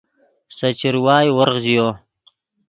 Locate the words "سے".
0.55-0.67